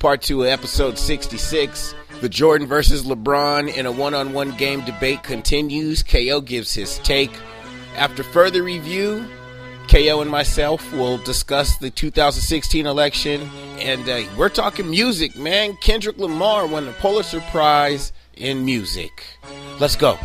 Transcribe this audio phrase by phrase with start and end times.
[0.00, 1.94] part two of episode 66.
[2.20, 6.02] The Jordan versus LeBron in a one on one game debate continues.
[6.02, 7.30] KO gives his take.
[7.96, 9.24] After further review,
[9.88, 13.42] KO and myself will discuss the 2016 election.
[13.78, 15.76] And uh, we're talking music, man.
[15.76, 19.24] Kendrick Lamar won the Pulitzer Prize in music.
[19.78, 20.18] Let's go.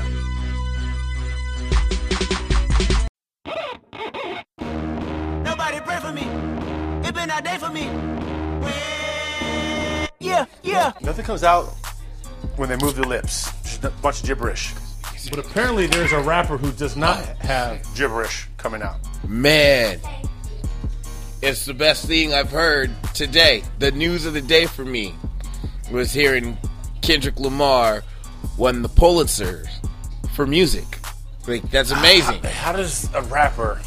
[10.25, 10.91] Yeah, yeah.
[11.01, 11.65] Nothing comes out
[12.55, 13.51] when they move their lips.
[13.63, 14.73] Just a bunch of gibberish.
[15.29, 17.83] But apparently, there's a rapper who does not have.
[17.95, 18.97] Gibberish coming out.
[19.27, 19.99] Man,
[21.41, 23.63] it's the best thing I've heard today.
[23.79, 25.15] The news of the day for me
[25.91, 26.57] was hearing
[27.01, 28.03] Kendrick Lamar
[28.57, 29.65] won the Pulitzer
[30.33, 30.85] for music.
[31.47, 32.41] Like that's amazing.
[32.43, 33.79] How does a rapper,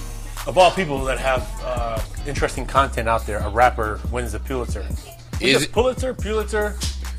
[0.47, 4.87] of all people that have uh, interesting content out there, a rapper wins the Pulitzer?
[5.41, 6.15] Is Is it- Pulitzer?
[6.15, 6.77] Pulitzer?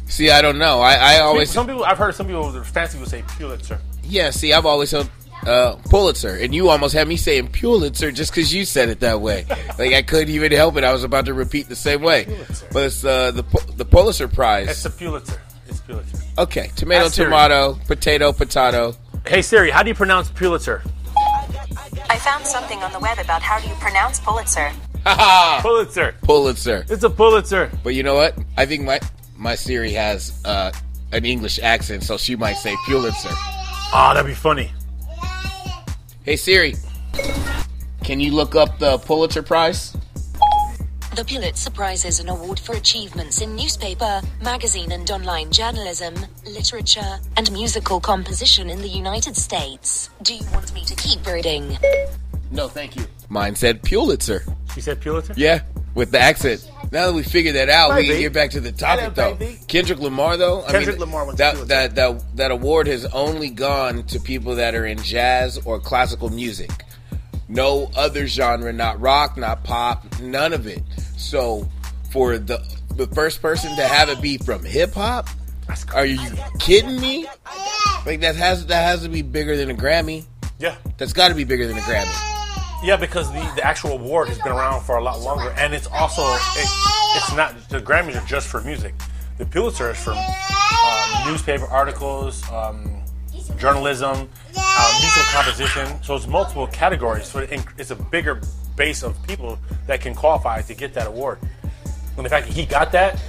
[0.07, 0.79] See, I don't know.
[0.81, 3.79] I, I always some people I've heard some people fancy people say Pulitzer.
[4.03, 4.31] yeah.
[4.31, 5.07] See, I've always heard
[5.45, 9.21] uh, Pulitzer, and you almost had me saying Pulitzer just because you said it that
[9.21, 9.45] way.
[9.79, 10.83] like I couldn't even help it.
[10.83, 12.25] I was about to repeat the same way.
[12.25, 12.67] Pulitzer.
[12.73, 13.43] But it's uh, the
[13.77, 14.69] the Pulitzer Prize.
[14.69, 15.39] It's a Pulitzer.
[15.67, 16.17] It's Pulitzer.
[16.39, 17.27] okay, tomato, Ask Siri.
[17.27, 18.95] tomato, potato, potato.
[19.27, 20.81] Hey Siri, how do you pronounce Pulitzer?
[22.09, 24.71] I found something on the web about how do you pronounce Pulitzer.
[25.05, 26.15] Haha, Pulitzer.
[26.21, 26.85] Pulitzer.
[26.89, 27.71] It's a Pulitzer.
[27.83, 28.37] But you know what?
[28.57, 28.99] I think my
[29.37, 30.71] my Siri has uh,
[31.11, 33.29] an English accent, so she might say Pulitzer.
[33.31, 34.71] Oh, that'd be funny.
[36.23, 36.75] Hey Siri,
[38.03, 39.95] can you look up the Pulitzer Prize?
[41.15, 46.13] The Pulitzer Prize is an award for achievements in newspaper, magazine, and online journalism,
[46.45, 50.09] literature, and musical composition in the United States.
[50.21, 51.77] Do you want me to keep reading?
[52.51, 53.05] No, thank you.
[53.29, 54.43] Mine said Pulitzer.
[54.73, 55.33] She said Pulitzer.
[55.37, 55.61] Yeah,
[55.93, 56.69] with the accent.
[56.91, 59.35] Now that we figured that out, we can get back to the topic Hello, though.
[59.35, 59.59] baby.
[59.67, 61.67] Kendrick Lamar though, I Kendrick mean, Lamar went to that, Pulitzer.
[61.67, 66.29] that that that award has only gone to people that are in jazz or classical
[66.29, 66.71] music.
[67.47, 70.81] No other genre, not rock, not pop, none of it.
[71.17, 71.67] So
[72.11, 72.57] for the
[72.95, 75.27] the first person to have it be from hip hop,
[75.93, 76.19] are you
[76.59, 77.27] kidding me?
[78.05, 80.25] Like that has that has to be bigger than a Grammy.
[80.57, 80.75] Yeah.
[80.97, 82.38] That's got to be bigger than a Grammy.
[82.81, 85.87] Yeah, because the, the actual award has been around for a lot longer, and it's
[85.87, 86.67] also it,
[87.17, 88.93] it's not the Grammys are just for music.
[89.37, 93.01] The Pulitzer is for um, newspaper articles, um,
[93.57, 96.03] journalism, uh, musical composition.
[96.03, 97.25] So it's multiple categories.
[97.25, 97.39] So
[97.77, 98.41] it's a bigger
[98.77, 101.39] base of people that can qualify to get that award.
[102.15, 103.19] And the fact that he got that,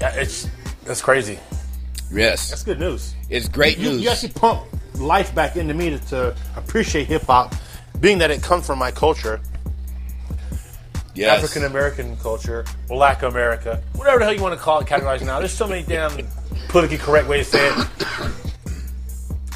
[0.00, 0.48] it's
[0.84, 1.38] that's crazy.
[2.12, 3.14] Yes, That's good news.
[3.30, 4.02] it's great You, news.
[4.02, 4.62] you actually pump
[4.96, 7.54] life back into me to, to appreciate hip hop,
[8.00, 9.40] being that it comes from my culture,
[11.14, 11.42] yes.
[11.42, 15.38] African American culture, Black America, whatever the hell you want to call it, categorize now.
[15.38, 16.10] There's so many damn
[16.68, 17.88] politically correct ways to say it.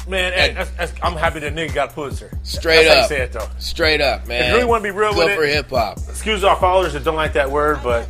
[0.07, 0.53] Man, Hey.
[0.53, 2.31] that's, that's, I'm happy that nigga got a Pulitzer.
[2.43, 3.09] Straight that's up.
[3.09, 3.47] Say it though.
[3.59, 4.41] Straight up, man.
[4.43, 5.97] If you really wanna be real Good with for it- hip hop.
[6.07, 8.07] Excuse our followers that don't like that word, but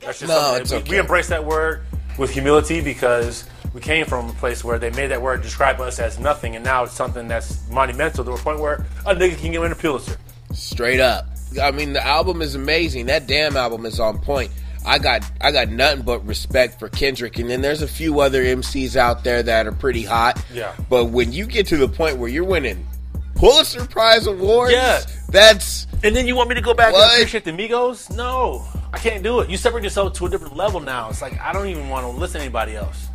[0.00, 0.70] that's just No, something.
[0.70, 0.90] we, okay.
[0.90, 1.82] we embrace that word
[2.18, 5.98] with humility because we came from a place where they made that word describe us
[5.98, 9.52] as nothing, and now it's something that's monumental to a point where a nigga can
[9.52, 10.16] get in a Pulitzer.
[10.52, 11.26] Straight up.
[11.60, 13.06] I mean, the album is amazing.
[13.06, 14.50] That damn album is on point.
[14.86, 18.42] I got I got nothing but respect for Kendrick, and then there's a few other
[18.42, 20.42] MCs out there that are pretty hot.
[20.52, 20.74] Yeah.
[20.88, 22.86] But when you get to the point where you're winning
[23.34, 25.00] Pulitzer Prize awards, Yeah.
[25.28, 27.04] that's And then you want me to go back What?
[27.12, 28.10] and appreciate the Migos?
[28.16, 29.50] No, I can't do it.
[29.50, 31.10] You separate yourself to a different level now.
[31.10, 33.08] It's like I don't even want to listen to anybody else.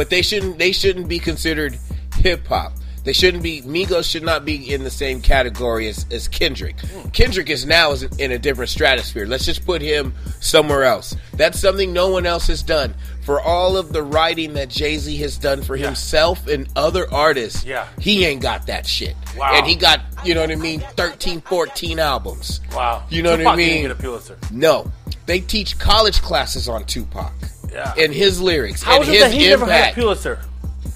[0.00, 1.76] But they shouldn't they shouldn't be considered
[2.16, 2.72] hip hop.
[3.04, 6.80] They shouldn't be Migos should not be in the same category as, as Kendrick.
[6.80, 7.10] Hmm.
[7.10, 9.26] Kendrick is now is in a different stratosphere.
[9.26, 11.14] Let's just put him somewhere else.
[11.34, 12.94] That's something no one else has done.
[13.26, 17.62] For all of the writing that Jay Z has done for himself and other artists,
[17.62, 17.86] Yeah.
[17.98, 19.16] he ain't got that shit.
[19.36, 19.52] Wow.
[19.52, 22.62] And he got, you know what I mean, 13, 14 albums.
[22.74, 23.82] Wow, You know what I mean?
[23.82, 24.38] Didn't get a Pulitzer.
[24.50, 24.90] No.
[25.26, 27.34] They teach college classes on Tupac.
[27.72, 27.94] Yeah.
[27.96, 28.82] And his lyrics.
[28.82, 29.94] How and is his that he never impact.
[29.96, 30.40] Pulitzer?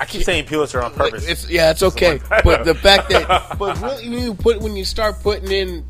[0.00, 1.26] I keep saying Pulitzer on purpose.
[1.28, 2.18] It's yeah, it's okay.
[2.42, 5.84] But the fact that but really when you put when you start putting in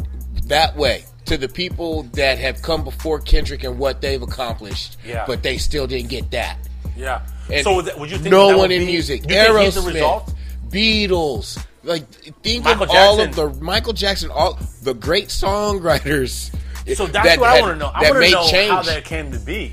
[0.45, 5.25] that way to the people that have come before Kendrick and what they've accomplished, Yeah.
[5.27, 6.59] but they still didn't get that.
[6.97, 7.23] yeah.
[7.51, 9.77] And so would, you think no that one would in be- music, You think he's
[9.77, 10.35] Aerosmith, result?
[10.69, 12.11] Beatles, like
[12.43, 16.55] think Michael of all of the Michael Jackson, all the great songwriters.
[16.95, 17.87] So that's that what I want to know.
[17.95, 19.73] I want to know how that came to be.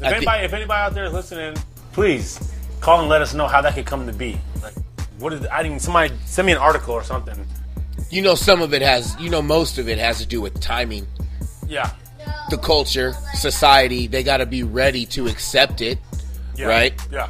[0.00, 1.56] If I anybody, if anybody out there is listening,
[1.92, 4.38] please call and let us know how that could come to be.
[4.62, 4.74] Like,
[5.18, 5.46] what is?
[5.48, 5.80] I didn't.
[5.80, 7.46] Somebody send me an article or something.
[8.10, 9.14] You know, some of it has.
[9.20, 11.06] You know, most of it has to do with timing.
[11.68, 11.90] Yeah.
[12.50, 15.98] the culture, society, they got to be ready to accept it,
[16.56, 16.66] Yeah.
[16.66, 17.00] right?
[17.12, 17.28] Yeah.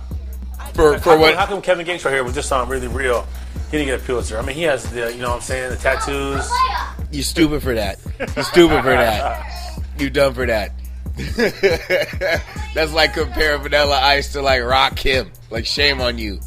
[0.75, 2.89] For How for come, what how come Kevin Gates right here was just song really
[2.89, 3.27] real?
[3.71, 4.39] He didn't get a Pulitzer.
[4.39, 6.49] I mean, he has the, you know what I'm saying, the tattoos.
[7.13, 7.99] you stupid for that.
[8.37, 9.73] You stupid for that.
[9.99, 10.73] You dumb for that.
[12.75, 15.31] That's like comparing Vanilla Ice to like Rakim.
[15.51, 16.41] Like shame on you.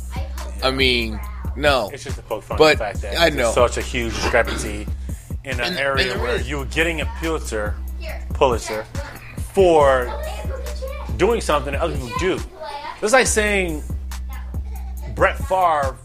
[0.63, 1.19] I mean,
[1.57, 1.89] no.
[1.93, 3.51] It's just a poke fun But the fact that I know.
[3.51, 4.87] there's such a huge discrepancy
[5.43, 6.49] in an And- area and where is.
[6.49, 7.75] you were getting a Pulitzer,
[8.33, 8.85] Pulitzer,
[9.53, 10.09] for
[11.17, 12.39] doing something that other people do.
[13.01, 13.83] It's like saying
[15.15, 15.97] Brett Favre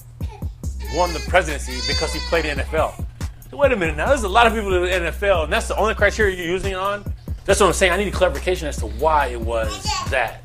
[0.95, 3.05] won the presidency because he played in the NFL.
[3.53, 5.77] Wait a minute now, there's a lot of people in the NFL, and that's the
[5.77, 7.05] only criteria you're using on.
[7.49, 7.93] That's what I'm saying.
[7.93, 10.43] I need a clarification as to why it was that.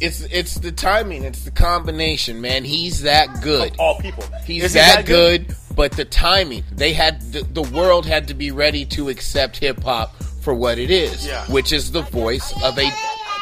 [0.00, 1.24] It's it's the timing.
[1.24, 2.64] It's the combination, man.
[2.64, 3.76] He's that good.
[3.78, 4.24] All people.
[4.46, 6.64] He's Is he that, good, but the timing.
[6.72, 10.78] They had the, the world had to be ready to accept hip hop for what
[10.78, 11.44] it is, Yeah.
[11.48, 12.90] which is the voice of a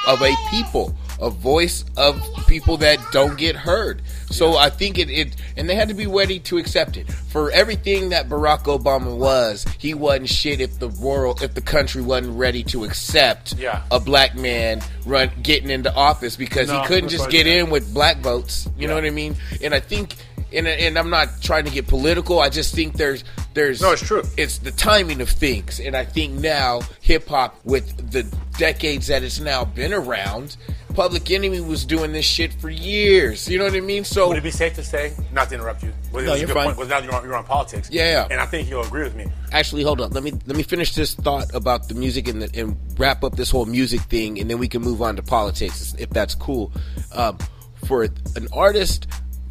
[0.08, 4.02] of a people, a voice of people that don't get heard.
[4.30, 7.10] So I think it, it and they had to be ready to accept it.
[7.10, 12.02] For everything that Barack Obama was, he wasn't shit if the world if the country
[12.02, 13.82] wasn't ready to accept Yeah.
[13.90, 17.92] a black man run getting into office because No, he couldn't just get in with
[17.94, 18.68] black votes.
[18.78, 19.36] You know what I mean?
[19.62, 20.16] And I think,
[20.52, 22.40] and, and I'm not trying to get political.
[22.40, 23.24] I just think there's
[23.56, 24.22] there's No, it's true.
[24.36, 28.22] It's the timing of things, and I think now hip hop with the
[28.58, 30.56] decades that it's now been around.
[30.94, 33.46] Public Enemy was doing this shit for years.
[33.48, 34.02] You know what I mean?
[34.04, 36.40] So Would it be safe to say, not to interrupt you, but it No, was
[36.40, 36.66] you're good fine.
[36.68, 37.90] point, was now you're on, you're on politics.
[37.92, 38.28] Yeah, yeah.
[38.30, 39.26] And I think you'll agree with me.
[39.52, 42.58] actually hold on let me let me finish this thought about the music and, the,
[42.60, 45.94] and wrap up this whole music thing and then we can move on to politics
[45.98, 46.72] if that's cool
[47.12, 47.36] um,
[47.84, 49.06] for an artist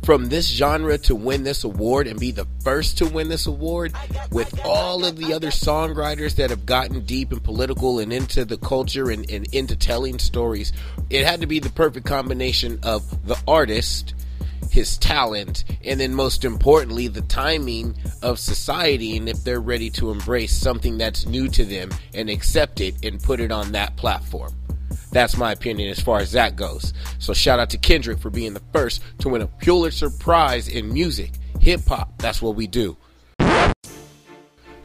[0.05, 3.91] from this genre to win this award and be the first to win this award
[4.31, 8.57] with all of the other songwriters that have gotten deep and political and into the
[8.57, 10.71] culture and, and into telling stories
[11.09, 14.13] it had to be the perfect combination of the artist
[14.71, 20.11] his talent, and then most importantly, the timing of society, and if they're ready to
[20.11, 24.53] embrace something that's new to them and accept it and put it on that platform.
[25.15, 26.91] That's my opinion as far as that goes.
[27.19, 30.91] So shout out to Kendrick for being the first to win a Pulitzer Prize in
[30.91, 31.31] music,
[31.61, 32.17] hip hop.
[32.17, 32.97] That's what we do.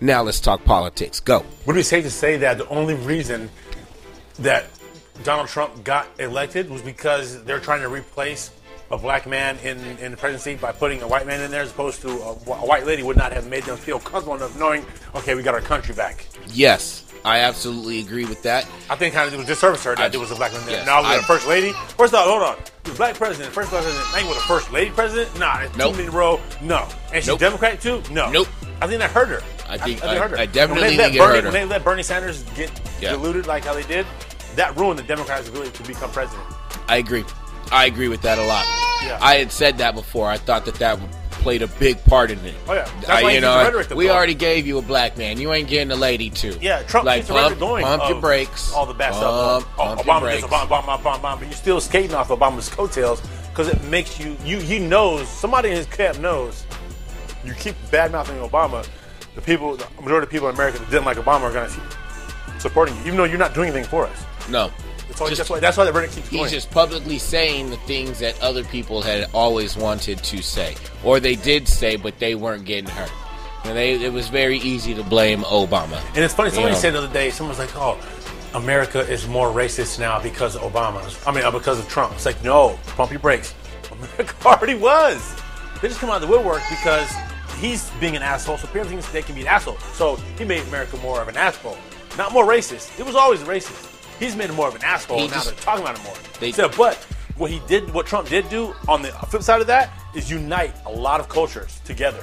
[0.00, 1.19] Now let's talk politics.
[1.19, 1.44] Go.
[1.67, 3.50] Would it be safe to say that the only reason
[4.38, 4.67] that
[5.25, 8.53] Donald Trump got elected was because they're trying to replace
[8.93, 11.73] a black man in, in the presidency by putting a white man in there as
[11.73, 14.87] opposed to a, a white lady would not have made them feel comfortable enough knowing,
[15.17, 16.25] okay, we got our country back.
[16.53, 18.67] Yes, I absolutely agree with that.
[18.89, 20.53] I think kind of it was disservice to her that I- there was a black
[20.53, 20.77] man there.
[20.77, 21.73] yes, now we got I- a first lady.
[21.97, 22.57] First off, hold on.
[22.85, 25.39] The black president, first black president, ain't with a first lady president?
[25.39, 25.95] Nah, it's Nope.
[25.97, 26.41] two in a row.
[26.63, 26.87] No.
[27.13, 27.39] And she's Nope.
[27.41, 28.03] Democrat too?
[28.11, 28.31] No.
[28.31, 28.49] Nope.
[28.81, 29.43] I think that hurt her.
[29.69, 30.39] I think- it I- hurt her.
[30.39, 31.51] I definitely when they let think it Bernie, hurt her.
[31.51, 32.71] When they let Bernie Sanders get
[33.01, 33.11] Yeah.
[33.11, 34.07] diluted like how they did,
[34.57, 36.43] that ruined the Democrats' ability to become president.
[36.89, 37.25] I agree.
[37.71, 38.65] I agree with that a lot.
[39.05, 39.19] Yeah.
[39.21, 40.29] I had said that before.
[40.29, 40.99] I thought that that
[41.41, 42.55] played a big part in it.
[42.69, 42.85] Oh, yeah.
[42.85, 45.41] That's I- why you know, we already gave you a black man.
[45.41, 46.57] You ain't getting a lady too.
[46.61, 47.85] Yeah, Trump like pump, going.
[47.85, 48.73] pump your brakes.
[48.73, 49.67] All the bad stuff.
[49.79, 50.55] Oh, Pump, Obama this, brakes.
[50.55, 51.39] Obama, Obama, Obama, Obama.
[51.39, 53.21] But you're still skating off Obama's coattails
[53.51, 56.65] because it makes you, you, he knows, somebody in his camp knows,
[57.45, 58.87] you keep bad mouthing Obama,
[59.35, 61.75] the people, the majority of people in America that didn't like Obama are going to
[61.75, 64.25] keep supporting you, even though you're not doing anything for us.
[64.49, 64.71] No.
[65.11, 66.51] That's why, Just- that's why, that's why the verdict keeps He's going.
[66.51, 71.35] just publicly saying the things that other people had always wanted to say, or they
[71.35, 73.11] did say, but they weren't getting hurt.
[73.64, 76.00] And they, it was very easy to blame Obama.
[76.14, 76.50] And it's funny.
[76.50, 76.81] Somebody Yeah.
[76.81, 77.99] said the other day, someone was like, "Oh,
[78.55, 81.02] America is more racist now because of Obama.
[81.26, 83.52] I mean, uh, because of Trump." It's like, no, pump your brakes.
[83.93, 85.37] America already was.
[85.83, 87.11] They just come out of the woodwork because
[87.59, 88.57] he's being an asshole.
[88.57, 89.76] So people think they can be an asshole.
[89.95, 91.76] So he made America more of an asshole,
[92.17, 92.99] not more racist.
[92.99, 93.89] It was always racist.
[94.21, 95.19] He's made it more of an asshole.
[95.19, 96.15] He now just- they're talking about him more.
[96.39, 96.95] They- so, but
[97.37, 100.75] what he did, what Trump did do on the flip side of that, is unite
[100.87, 102.23] a lot of cultures together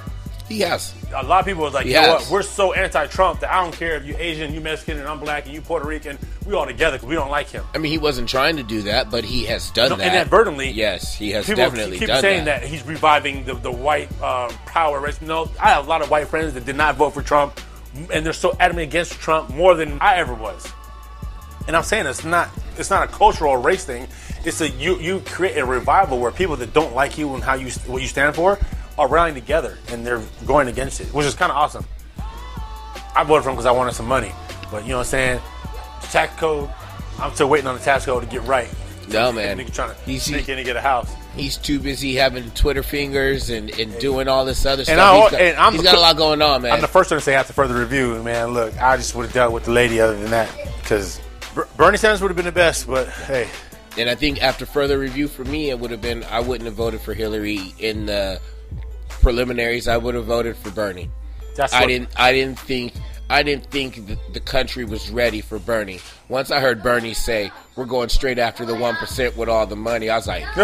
[0.50, 0.94] He has.
[1.16, 2.22] a lot of people was like, you know Yes.
[2.24, 5.20] what, we're so anti-Trump that I don't care if you're Asian, you Mexican, and I'm
[5.20, 6.18] black, and you Puerto Rican.
[6.46, 7.66] We all together because we don't like him.
[7.75, 10.08] I mean, he wasn't trying to do that, but he has done No, that.
[10.08, 12.62] inadvertently, Yes, he has People definitely keep done saying that.
[12.62, 12.70] that.
[12.70, 15.20] he's reviving the, the white um, power race.
[15.22, 17.60] No, I have a lot of white friends that did not vote for Trump,
[18.13, 20.68] and they're so adamant against Trump more than I ever was.
[21.67, 24.07] And I'm saying it's not it's not a cultural race thing.
[24.45, 27.55] It's a you you create a revival where people that don't like you and how
[27.55, 28.57] you what you stand for
[28.97, 31.86] are rallying together and they're going against it, which is kind of awesome.
[33.15, 34.31] I voted for him because I wanted some money,
[34.71, 35.41] but you know what I'm saying.
[36.12, 36.69] Tax code.
[37.19, 38.69] I'm still waiting on the tax code to get right.
[39.09, 39.57] No, man.
[39.57, 41.12] Nigga trying to He's- sneak in and get a house.
[41.36, 44.97] He's too busy having Twitter fingers and, and doing all this other stuff.
[45.00, 46.71] I- he's got, and I'm he's the got a lot going on, man.
[46.74, 48.53] I'm the first one to say after further review, man.
[48.53, 50.50] Look, I just would have dealt with the lady other than that
[50.81, 51.19] because
[51.78, 53.48] Bernie Sanders would have been the best, but hey,
[53.98, 56.76] And I think after further review for me, it would have been I wouldn't have
[56.76, 58.40] voted for Hillary in the
[59.10, 59.88] preliminaries.
[59.88, 61.10] I would have voted for Bernie.
[61.56, 62.10] That's I didn't.
[62.16, 62.94] I didn't think.
[63.30, 66.00] I didn't think the, country was ready for Bernie.
[66.30, 69.76] Once I heard Bernie say, "We're going straight after the one percent with all the
[69.76, 70.62] money," I was like, "He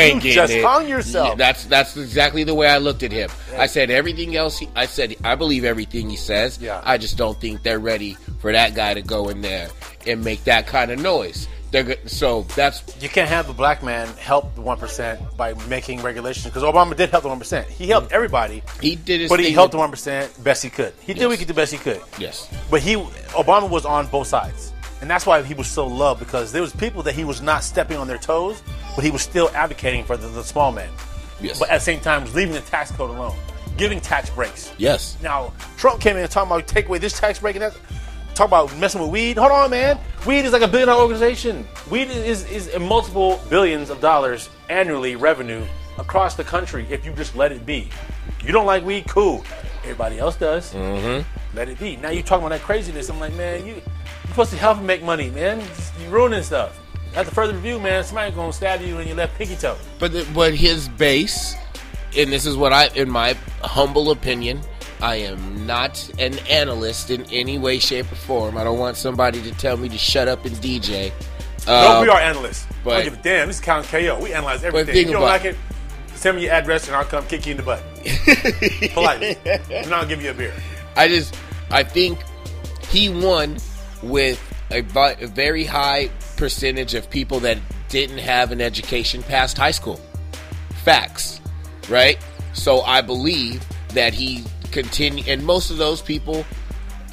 [0.00, 1.36] ain't You getting just it." hung yourself.
[1.36, 3.30] That's that's exactly the way I looked at him.
[3.56, 4.58] I said everything else.
[4.58, 6.58] He, I said I believe everything he says.
[6.60, 6.80] Yeah.
[6.84, 9.68] I just don't think they're ready for that guy to go in there
[10.06, 11.48] and make that kind of noise.
[11.72, 16.00] They're so that's you can't have a black man help the one percent by making
[16.00, 17.66] regulations because Obama did help the one percent.
[17.66, 18.12] He helped mm.
[18.12, 19.28] everybody, he did his.
[19.28, 20.94] but he helped the one percent best he could.
[21.00, 22.00] He did what he could do best he could.
[22.18, 22.48] Yes.
[22.70, 24.72] But he Obama was on both sides.
[25.00, 27.62] And that's why he was so loved because there was people that he was not
[27.62, 28.62] stepping on their toes,
[28.94, 30.90] but he was still advocating for the, the small man.
[31.40, 31.58] Yes.
[31.58, 33.36] But at the same time was leaving the tax code alone,
[33.76, 34.72] giving tax breaks.
[34.78, 35.18] Yes.
[35.22, 37.76] Now Trump came in and talking about take away this tax break and that
[38.36, 39.38] talk about messing with weed.
[39.38, 39.98] Hold on, man.
[40.26, 41.66] Weed is like a billion dollar organization.
[41.90, 45.64] Weed is is multiple billions of dollars annually revenue
[45.98, 47.88] across the country if you just let it be.
[48.44, 49.44] You don't like weed, cool.
[49.82, 50.74] Everybody else does.
[50.74, 51.56] Mm-hmm.
[51.56, 51.96] Let it be.
[51.96, 53.08] Now you're talking about that craziness.
[53.08, 53.82] I'm like, man, you you
[54.28, 55.62] supposed to help him make money, man.
[56.00, 56.78] You ruining stuff.
[57.14, 59.76] After further review, man, somebody gonna stab you in your left pinky toe.
[59.98, 61.54] But the, but his base,
[62.16, 64.60] and this is what I, in my humble opinion,
[65.00, 68.56] I am not an analyst in any way, shape, or form.
[68.56, 71.12] I don't want somebody to tell me to shut up and DJ.
[71.66, 72.66] No, Um, we are analysts.
[72.84, 73.48] but- I don't give a damn.
[73.48, 74.18] This is Count KO.
[74.20, 74.96] We analyze everything.
[74.96, 75.56] If you don't like it,
[76.14, 77.82] send me your address and I'll come kick you in the butt.
[78.94, 79.36] Politely.
[79.70, 80.54] and I'll give you a beer.
[80.96, 81.36] I just
[81.70, 82.18] I think
[82.88, 83.58] he won
[84.02, 84.78] with a,
[85.20, 90.00] a very high percentage of people that didn't have an education past high school.
[90.84, 91.40] Facts,
[91.88, 92.18] right?
[92.52, 94.44] So I believe that he
[94.82, 96.44] continue, and most of those people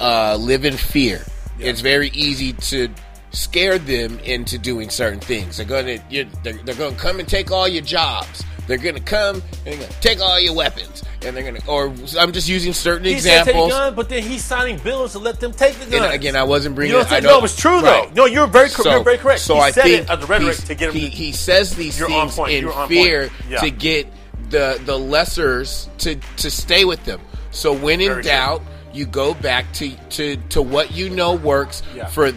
[0.00, 1.24] uh, live in fear.
[1.58, 2.88] It's very easy to
[3.30, 5.56] scare them into doing certain things.
[5.56, 8.44] They're gonna you're, they're, they're gonna come and take all your jobs.
[8.66, 11.60] They're gonna come and gonna take all your weapons, and they're gonna.
[11.66, 11.86] Or
[12.18, 13.70] I'm just using certain He examples.
[13.72, 16.12] gun, but then he's signing bills to let them take the gun.
[16.12, 16.92] Again, I wasn't bringing.
[16.92, 17.38] You know what I know?
[17.38, 18.10] No, it's true though.
[18.14, 19.40] No, you're very, cor- you're very correct.
[19.40, 20.94] So he I said think it as a rhetoric to get him.
[20.94, 23.30] he, he says these things in fear.
[23.48, 23.60] Yeah.
[23.60, 24.06] to get
[24.50, 27.20] the the lessers to to stay with them.
[27.54, 28.30] So when in Very true.
[28.30, 32.06] doubt, you go back to to to what you know works Yeah.
[32.06, 32.30] for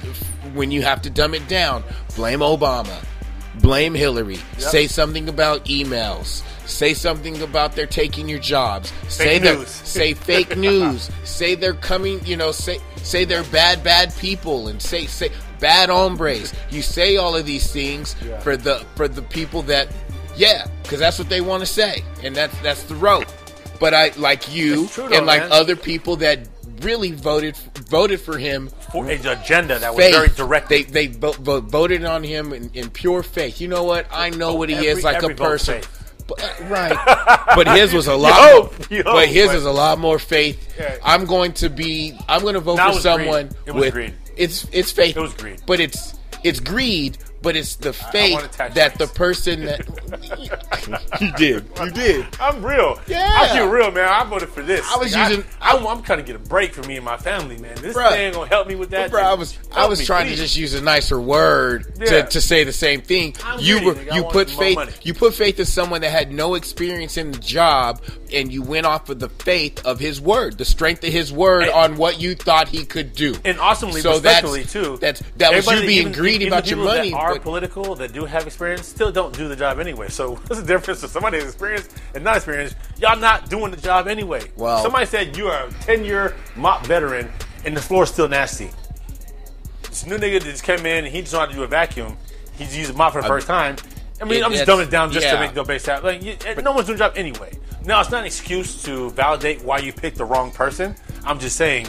[0.53, 1.83] when you have to dumb it down.
[2.15, 2.95] Blame Obama.
[3.61, 4.39] Blame Hillary.
[4.59, 6.43] Say something about emails.
[6.67, 8.93] Say something about they're taking your jobs.
[9.07, 9.69] say they're news.
[9.83, 11.09] say fake news.
[11.23, 12.23] Say they're coming.
[12.25, 12.51] You know.
[12.51, 16.53] Say say they're bad bad people and say say bad hombres.
[16.69, 19.87] You say all of these things for the for the people that
[20.35, 23.25] yeah, because that's what they want to say, and that's that's the road.
[23.79, 25.51] But I like you though, and like man.
[25.51, 26.39] other people that
[26.81, 27.55] really voted
[27.89, 30.13] voted for him for an agenda that was faith.
[30.15, 30.69] very direct.
[30.69, 33.59] They they vo- vo- voted on him in, in pure faith.
[33.61, 34.07] You know what?
[34.11, 35.81] I know what he Every- is like a person.
[36.27, 38.69] But, uh, right, but his was a lot.
[38.89, 40.75] more, but his is a lot more faith.
[40.77, 40.97] Yeah.
[41.03, 42.17] I'm going to be.
[42.27, 43.57] I'm going to vote That for someone greed.
[43.65, 43.93] It was with.
[43.93, 44.13] greed.
[44.35, 45.15] It's it's faith.
[45.15, 45.61] It was greed.
[45.65, 47.17] But it's it's greed.
[47.41, 49.85] But it's the wanna faith touch that the person that
[51.21, 51.65] you did.
[51.79, 52.25] You did.
[52.39, 52.99] I'm real.
[53.07, 53.29] Yeah.
[53.37, 54.07] I feel real, man.
[54.09, 54.85] I voted for this.
[54.91, 57.05] I was Like, using- I, I, am trying to get a break for me and
[57.05, 57.75] my family, man.
[57.81, 58.09] This Bruh.
[58.09, 59.11] thing ain't gonna help me with that.
[59.11, 60.37] Bro, I was I was me, trying please.
[60.37, 62.23] to just use a nicer word Yeah.
[62.23, 63.35] to, to say the same thing.
[63.43, 64.91] I'm you were you put faith money.
[65.03, 68.01] you put faith in someone that had no experience in the job,
[68.33, 71.63] and you went off of the faith of his word, the strength of his word
[71.63, 73.35] And- on what you thought he could do.
[73.45, 74.97] and awesomely, So respectfully that's, too.
[74.97, 77.11] That's that was you being even- greedy even about the your people money.
[77.27, 80.09] Are but- political that do have experience still don't do the job anyway.
[80.09, 82.75] So what's the difference if somebody has experience and not experienced?
[82.99, 84.41] Y'all not doing the job anyway.
[84.55, 87.29] Well- somebody said you are a ten year mop veteran
[87.65, 88.69] and the floor's still nasty.
[89.83, 92.17] This new nigga that just came in and he just wanted to do a vacuum.
[92.57, 93.75] He's using mop for the first time.
[94.21, 95.33] I mean, It- I'm just dumbing it down just yeah.
[95.33, 96.05] to make the base happen.
[96.05, 97.51] Like, you, no one's doing the job anyway.
[97.85, 100.95] Now, it's not an excuse to validate why you picked the wrong person.
[101.23, 101.87] I'm just saying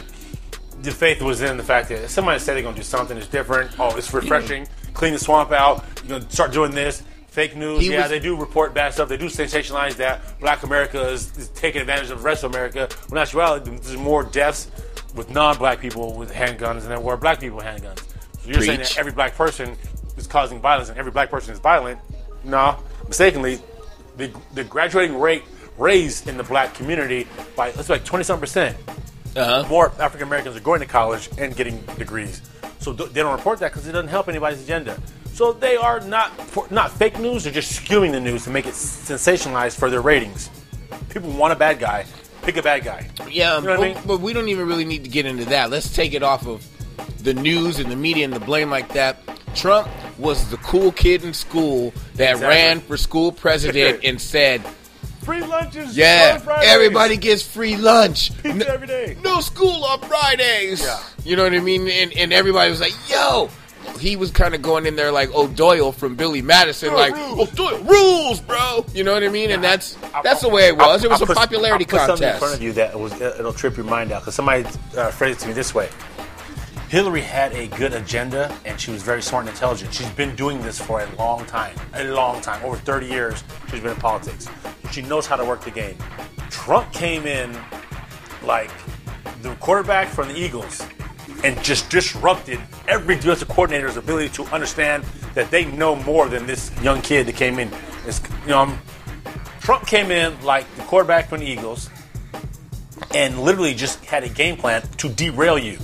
[0.81, 3.71] the faith was in the fact that somebody said they're gonna do something that's different.
[3.79, 4.67] Oh, it's refreshing.
[4.99, 5.85] Clean the swamp out.
[6.03, 7.03] You're gonna start doing this.
[7.27, 7.79] Fake news.
[7.79, 9.07] He yeah, was- they do report bad stuff.
[9.07, 12.89] They do sensationalize that Black America is, is taking advantage of the rest of America.
[13.07, 14.69] When actuality, there's more deaths
[15.15, 17.99] with non-black people with handguns than there were black people with handguns.
[18.41, 19.77] So you're saying that every black person
[20.17, 21.97] is causing violence and every black person is violent?
[22.43, 22.75] No,
[23.07, 23.59] mistakenly,
[24.17, 25.43] the the graduating rate
[25.77, 27.25] raised in the black community
[27.55, 28.75] by let's say like twenty some percent
[29.37, 29.65] uh-huh.
[29.69, 32.41] more African Americans are going to college and getting degrees.
[32.79, 34.97] So th- they don't report that because it doesn't help anybody's agenda.
[35.33, 38.65] So they are not for, not fake news; they're just skewing the news to make
[38.65, 40.49] it sensationalized for their ratings.
[41.09, 42.05] People want a bad guy,
[42.41, 43.09] pick a bad guy.
[43.29, 44.07] Yeah, You know what I but, mean?
[44.07, 45.69] but we don't even really need to get into that.
[45.69, 46.65] Let's take it off of
[47.23, 49.17] the news and the media and the blame like that.
[49.55, 52.47] Trump was the cool kid in school that Exactly.
[52.47, 54.61] ran for school president and said,
[55.29, 55.95] Free lunches.
[55.97, 56.69] "Yeah, on Fridays.
[56.69, 60.99] everybody gets free lunch, Pizza N- every day." no school on Fridays." Yeah.
[61.23, 61.87] You know what I mean?
[61.87, 63.49] And, and everybody was like, "Yo."
[63.97, 67.49] He was kind of going in there like O'Doyle from Billy Madison, like rules.
[67.51, 68.85] O'Doyle rules, bro.
[68.93, 69.51] You know what I mean?
[69.51, 71.03] And that's I'll- that's the way it was.
[71.03, 73.19] It was I'll a put- popularity I'll put something in front of you that was
[73.19, 74.65] it'll trip your mind out because somebody
[74.97, 75.89] uh, phrased it to me this way.
[76.89, 79.93] Hillary had a good agenda and she was very smart and intelligent.
[79.93, 83.43] She's been doing this for a long time, a long time, over 30 years.
[83.69, 84.47] She's been in politics.
[84.91, 85.97] She knows how to work the game.
[86.49, 87.55] Trump came in
[88.43, 88.71] like
[89.41, 90.85] the quarterback from the Eagles
[91.43, 95.03] and just disrupted every defensive coordinator's ability to understand
[95.35, 97.71] that they know more than this young kid that came in.
[98.05, 98.79] It's, you know, um,
[99.61, 101.89] Trump came in like the quarterback from the Eagles
[103.13, 105.77] and literally just had a game plan to derail you.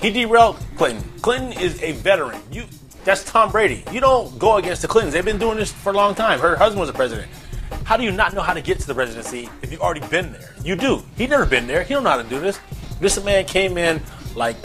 [0.00, 1.02] He derailed Clinton.
[1.22, 2.40] Clinton is a veteran.
[2.52, 2.64] You
[3.04, 3.84] that's Tom Brady.
[3.92, 5.14] You don't go against the Clintons.
[5.14, 6.40] They've been doing this for a long time.
[6.40, 7.30] Her husband was a president.
[7.86, 10.32] How do you not know how to get to the residency if you've already been
[10.32, 10.52] there?
[10.64, 11.04] You do.
[11.16, 11.84] He'd never been there.
[11.84, 12.58] He don't know how to do this.
[12.98, 14.02] This man came in
[14.34, 14.56] like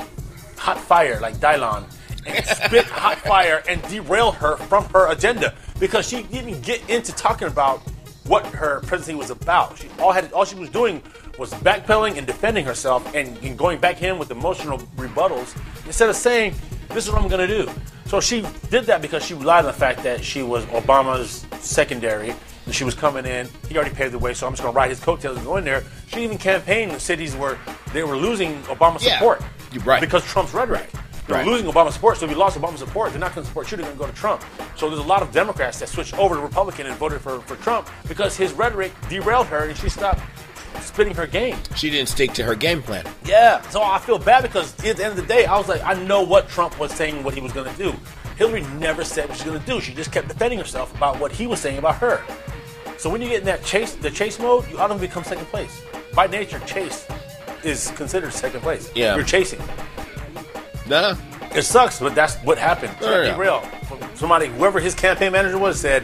[0.58, 1.84] hot fire, like Dylon,
[2.26, 7.12] and spit hot fire and derailed her from her agenda because she didn't get into
[7.12, 7.82] talking about
[8.26, 9.78] what her presidency was about.
[9.78, 11.04] She all had all she was doing
[11.38, 16.16] was backpedaling and defending herself and, and going back in with emotional rebuttals instead of
[16.16, 16.56] saying,
[16.90, 17.72] "This is what I'm going to do."
[18.08, 22.34] So she did that because she relied on the fact that she was Obama's secondary.
[22.72, 23.48] She was coming in.
[23.70, 25.58] He already paved the way, so I'm just going to ride his coattails and go
[25.58, 25.84] in there.
[26.08, 27.58] She even campaigned in cities where
[27.94, 29.42] they were losing Obama Yeah, support.
[29.72, 30.02] you're right.
[30.02, 30.90] Because Trump's rhetoric.
[31.28, 31.46] They're Right.
[31.46, 33.78] losing Obama support, so if you lost Obama support, they're not going to support you,
[33.78, 34.44] they're going to go to Trump.
[34.76, 37.56] So there's a lot of Democrats that switched over to Republican and voted for, for
[37.58, 40.20] Trump because his rhetoric derailed her and she stopped
[40.82, 41.56] spitting her game.
[41.76, 43.06] She didn't stick to her game plan.
[43.24, 43.62] Yeah.
[43.70, 45.94] So I feel bad because at the end of the day, I was like, I
[45.94, 47.94] know what Trump was saying, what he was going to do.
[48.38, 49.80] Hillary never said what she was going to do.
[49.80, 52.22] She just kept defending herself about what he was saying about her.
[53.02, 55.82] So when you get in that chase, the chase mode, you automatically become second place.
[56.14, 57.08] By nature, chase
[57.64, 58.92] is considered second place.
[58.94, 59.16] Yeah.
[59.16, 59.60] You're chasing.
[60.88, 61.16] Nah.
[61.56, 62.94] It sucks, but that's what happened.
[63.02, 63.34] Yeah.
[63.36, 63.68] Derail.
[64.14, 66.04] Somebody, whoever his campaign manager was, said,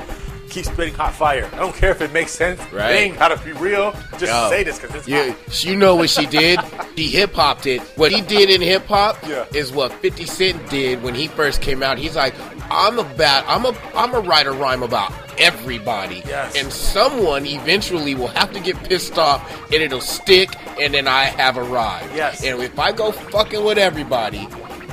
[0.49, 2.59] "Keep spitting hot fire." I don't care if it makes sense.
[2.71, 2.87] Right.
[2.91, 3.93] They ain't gotta be real.
[4.17, 5.63] Just Yo, say this because it's You, hot.
[5.65, 6.59] you know what she did?
[6.95, 7.81] He hip hopped it.
[7.95, 9.45] What he did in hip hop Yeah.
[9.53, 11.97] is what 50 Cent did when he first came out.
[11.97, 12.33] He's like,
[12.69, 16.55] I'm a bad, I'm a, I'm a writer rhyme about everybody, Yes.
[16.57, 20.49] and someone eventually will have to get pissed off, and it'll stick,
[20.81, 22.15] and then I have arrived.
[22.15, 22.43] Yes.
[22.43, 24.47] And if I go fucking with everybody,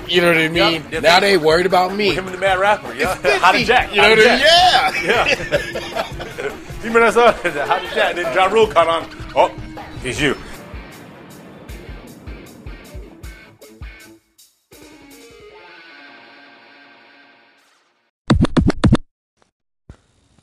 [0.08, 0.84] you know what I mean?
[0.90, 1.02] Yep.
[1.02, 2.14] Now they worried about me.
[2.14, 2.94] Him and the Mad Rapper.
[2.94, 3.14] Yeah.
[3.14, 3.90] 50, Hot and Jack.
[3.94, 4.40] You know what I mean?
[4.40, 4.92] Yeah.
[5.04, 6.48] Yeah.
[6.82, 7.52] you remember that song?
[7.66, 8.14] Hot and Jack.
[8.16, 9.08] Then Ja Rule caught on.
[9.36, 9.54] Oh,
[10.02, 10.36] it's you.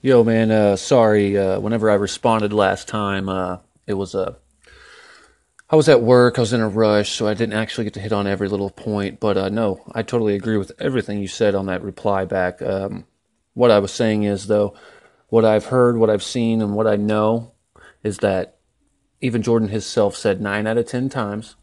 [0.02, 1.38] Yo, man, uh, sorry.
[1.38, 4.34] Uh, whenever I responded last time, uh, it was Uh,
[5.72, 6.38] I was at work.
[6.38, 8.70] I was in a rush, so I didn't actually get to hit on every little
[8.70, 9.22] point.
[9.22, 12.62] But uh, no, I totally agree with everything you said on that reply back.
[12.62, 13.06] Um,
[13.54, 14.76] what I was saying is, though,
[15.30, 17.54] what I've heard, what I've seen, and what I know
[18.04, 18.58] is that
[19.22, 21.56] even Jordan himself said nine out of ten times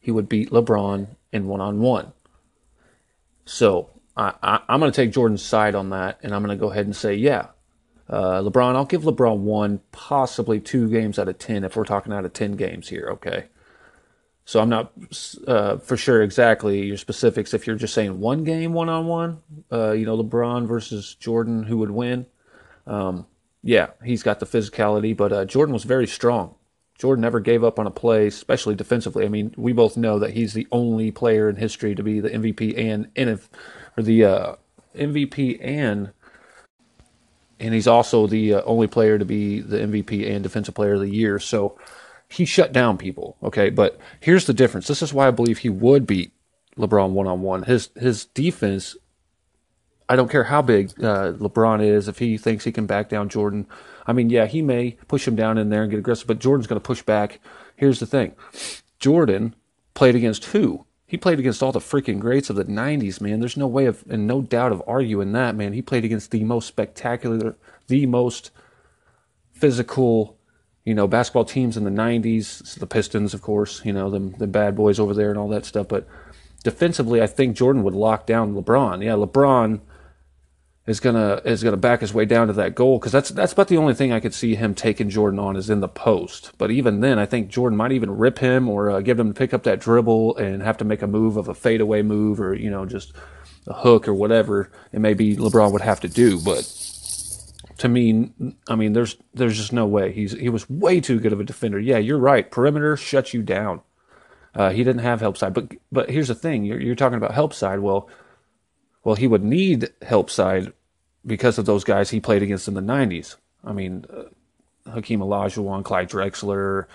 [0.00, 2.12] he would beat LeBron in one on one.
[3.44, 6.60] So I, I, I'm going to take Jordan's side on that, and I'm going to
[6.60, 7.48] go ahead and say, yeah,
[8.08, 12.12] uh, LeBron, I'll give LeBron one, possibly two games out of 10 if we're talking
[12.12, 13.46] out of 10 games here, okay?
[14.44, 14.92] So I'm not
[15.46, 17.54] uh, for sure exactly your specifics.
[17.54, 21.78] If you're just saying one game, one on one, you know, LeBron versus Jordan, who
[21.78, 22.26] would win?
[22.86, 23.26] Um,
[23.62, 26.54] yeah, he's got the physicality, but uh, Jordan was very strong.
[26.98, 29.24] Jordan never gave up on a play, especially defensively.
[29.24, 32.28] I mean, we both know that he's the only player in history to be the
[32.28, 33.40] MVP and, and
[33.96, 34.54] or the uh,
[34.94, 36.12] MVP and
[37.60, 41.00] and he's also the uh, only player to be the MVP and Defensive Player of
[41.00, 41.38] the Year.
[41.38, 41.78] So
[42.28, 43.36] he shut down people.
[43.42, 44.86] Okay, but here's the difference.
[44.86, 46.32] This is why I believe he would beat
[46.76, 47.62] LeBron one on one.
[47.64, 48.96] His his defense.
[50.08, 52.08] I don't care how big uh, LeBron is.
[52.08, 53.66] If he thinks he can back down Jordan,
[54.06, 56.66] I mean, yeah, he may push him down in there and get aggressive, but Jordan's
[56.66, 57.40] going to push back.
[57.76, 58.34] Here's the thing:
[58.98, 59.54] Jordan
[59.94, 60.86] played against who?
[61.14, 63.38] He played against all the freaking greats of the 90s, man.
[63.38, 65.72] There's no way of, and no doubt of arguing that, man.
[65.72, 67.54] He played against the most spectacular,
[67.86, 68.50] the most
[69.52, 70.36] physical,
[70.84, 72.80] you know, basketball teams in the 90s.
[72.80, 75.64] The Pistons, of course, you know, the, the bad boys over there and all that
[75.64, 75.86] stuff.
[75.86, 76.08] But
[76.64, 79.04] defensively, I think Jordan would lock down LeBron.
[79.04, 79.82] Yeah, LeBron
[80.86, 83.68] is gonna is gonna back his way down to that goal because that's that's about
[83.68, 86.52] the only thing I could see him taking Jordan on is in the post.
[86.58, 89.38] But even then, I think Jordan might even rip him or uh, give him to
[89.38, 92.54] pick up that dribble and have to make a move of a fadeaway move or
[92.54, 93.12] you know just
[93.66, 96.38] a hook or whatever it may be LeBron would have to do.
[96.38, 96.64] But
[97.78, 98.32] to me,
[98.68, 101.44] I mean, there's there's just no way he's he was way too good of a
[101.44, 101.78] defender.
[101.78, 102.50] Yeah, you're right.
[102.50, 103.80] Perimeter shuts you down.
[104.54, 107.32] Uh, he didn't have help side, but but here's the thing: you're, you're talking about
[107.32, 107.80] help side.
[107.80, 108.08] Well,
[109.04, 110.72] well, he would need help side
[111.24, 113.36] because of those guys he played against in the 90s.
[113.62, 116.86] I mean, uh, Hakeem Olajuwon, Clyde Drexler.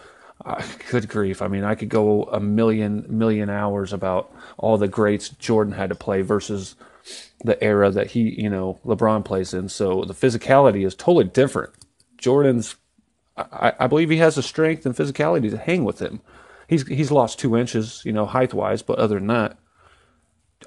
[0.43, 1.41] Uh, good grief.
[1.41, 5.89] I mean, I could go a million, million hours about all the greats Jordan had
[5.89, 6.75] to play versus
[7.43, 9.69] the era that he, you know, LeBron plays in.
[9.69, 11.73] So the physicality is totally different.
[12.17, 12.75] Jordan's,
[13.37, 16.21] I, I believe he has the strength and physicality to hang with him.
[16.67, 19.57] He's, he's lost two inches, you know, height wise, but other than that,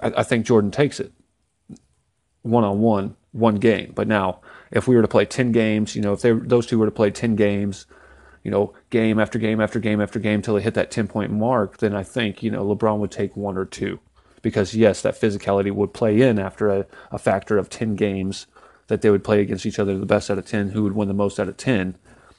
[0.03, 1.13] I, I think Jordan takes it
[2.43, 3.93] one on one, one game.
[3.95, 6.79] But now, if we were to play 10 games, you know, if they, those two
[6.79, 7.87] were to play 10 games,
[8.43, 11.31] you know, game after game after game after game until they hit that 10 point
[11.31, 14.01] mark, then I think, you know, LeBron would take one or two.
[14.43, 18.47] Because, yes, that physicality would play in after a, a factor of 10 games
[18.89, 21.07] that they would play against each other, the best out of 10, who would win
[21.07, 21.97] the most out of 10.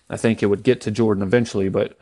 [0.10, 1.98] I think it would get to Jordan eventually, but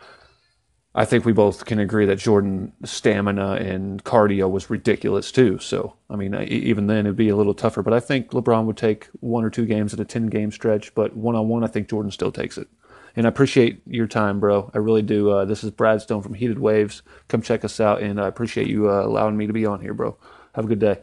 [0.93, 5.57] I think we both can agree that Jordan stamina and cardio was ridiculous too.
[5.59, 8.75] So, I mean, even then it'd be a little tougher, but I think LeBron would
[8.75, 11.67] take one or two games at a 10 game stretch, but one on one, I
[11.67, 12.67] think Jordan still takes it.
[13.15, 14.69] And I appreciate your time, bro.
[14.73, 15.31] I really do.
[15.31, 17.03] Uh, this is Brad Stone from Heated Waves.
[17.27, 19.93] Come check us out, and I appreciate you uh, allowing me to be on here,
[19.93, 20.17] bro.
[20.55, 20.99] Have a good day.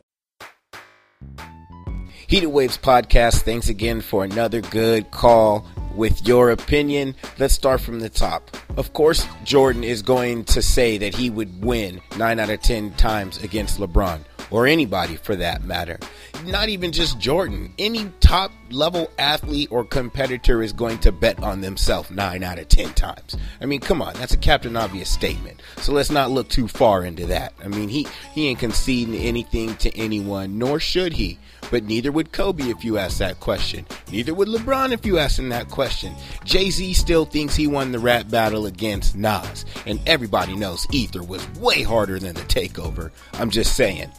[2.27, 7.14] Heated Waves Podcast, thanks again for another good call with your opinion.
[7.38, 8.51] Let's start from the top.
[8.79, 12.93] Of course, Jordan is going to say that he would win 9 out of 10
[12.93, 14.21] times against LeBron,
[14.53, 15.99] or anybody for that matter.
[16.45, 17.75] Not even just Jordan.
[17.77, 22.69] Any top level athlete or competitor is going to bet on themselves 9 out of
[22.69, 23.37] 10 times.
[23.61, 25.61] I mean, come on, that's a Captain Obvious statement.
[25.79, 27.55] So let's not look too far into that.
[27.64, 31.41] I mean, he, he ain't conceding anything to anyone, nor should he.
[31.70, 33.87] But neither would Kobe if you ask that question.
[34.11, 36.14] Neither would LeBron if you ask him that question.
[36.44, 39.64] Jay Z still thinks he won the rap battle against Nas.
[39.87, 43.11] And everybody knows Ether was way harder than the takeover.
[43.35, 44.11] I'm just saying.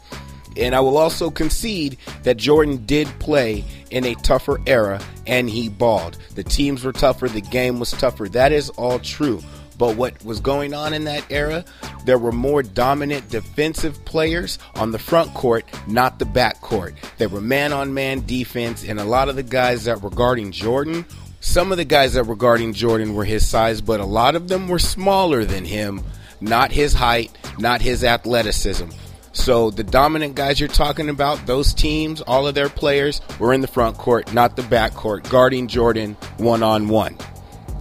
[0.58, 5.70] And I will also concede that Jordan did play in a tougher era and he
[5.70, 6.18] balled.
[6.36, 8.28] The teams were tougher, the game was tougher.
[8.30, 9.42] That is all true.
[9.80, 11.66] But what was going on in that era,
[12.06, 16.96] there were more dominant defensive players on the front court, not the back court.
[17.18, 20.52] There were man on man defense, and a lot of the guys that were guarding
[20.52, 21.06] Jordan,
[21.40, 24.50] some of the guys that were guarding Jordan were his size, but a lot of
[24.50, 26.04] them were smaller than him,
[26.42, 28.90] not his height, not his athleticism.
[29.32, 33.62] So the dominant guys you're talking about, those teams, all of their players were in
[33.62, 37.18] the front court, not the back court, guarding Jordan one on one.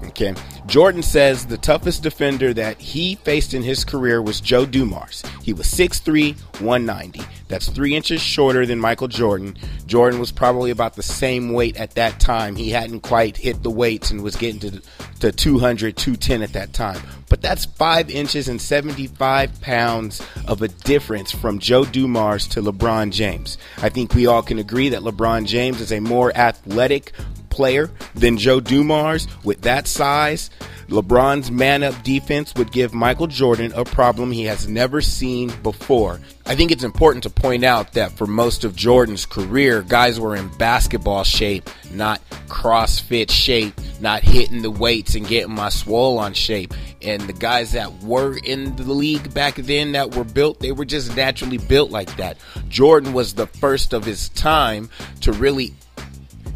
[0.04, 0.34] Okay.
[0.68, 5.22] Jordan says the toughest defender that he faced in his career was Joe Dumars.
[5.42, 7.22] He was 6'3, 190.
[7.48, 9.56] That's three inches shorter than Michael Jordan.
[9.86, 12.54] Jordan was probably about the same weight at that time.
[12.54, 14.82] He hadn't quite hit the weights and was getting to,
[15.20, 17.00] to 200, 210 at that time.
[17.30, 23.10] But that's five inches and 75 pounds of a difference from Joe Dumars to LeBron
[23.10, 23.56] James.
[23.78, 27.12] I think we all can agree that LeBron James is a more athletic,
[27.50, 30.50] player than Joe Dumars with that size,
[30.88, 36.18] LeBron's man up defense would give Michael Jordan a problem he has never seen before.
[36.46, 40.34] I think it's important to point out that for most of Jordan's career, guys were
[40.34, 46.32] in basketball shape, not CrossFit shape, not hitting the weights and getting my swole on
[46.32, 46.72] shape.
[47.02, 50.86] And the guys that were in the league back then that were built, they were
[50.86, 52.38] just naturally built like that.
[52.70, 54.88] Jordan was the first of his time
[55.20, 55.74] to really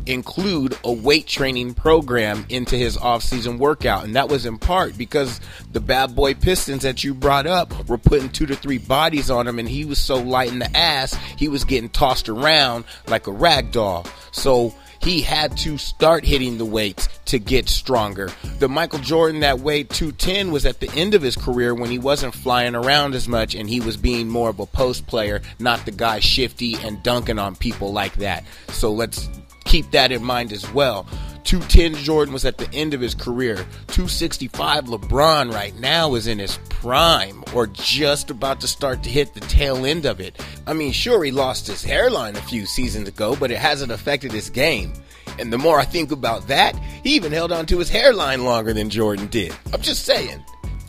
[0.07, 5.41] include a weight training program into his off-season workout and that was in part because
[5.73, 9.47] the bad boy pistons that you brought up were putting two to three bodies on
[9.47, 13.27] him and he was so light in the ass he was getting tossed around like
[13.27, 18.31] a rag doll so he had to start hitting the weights to get stronger.
[18.61, 21.99] The Michael Jordan that weighed 210 was at the end of his career when he
[21.99, 25.85] wasn't flying around as much and he was being more of a post player, not
[25.85, 28.45] the guy shifty and dunking on people like that.
[28.69, 29.29] So let's
[29.64, 31.07] keep that in mind as well.
[31.44, 33.57] 210 Jordan was at the end of his career.
[33.88, 39.35] 265 LeBron right now is in his prime or just about to start to hit
[39.35, 40.40] the tail end of it.
[40.66, 44.33] I mean, sure, he lost his hairline a few seasons ago, but it hasn't affected
[44.33, 44.92] his game.
[45.38, 48.72] And the more I think about that, he even held on to his hairline longer
[48.72, 49.55] than Jordan did.
[49.72, 50.44] I'm just saying.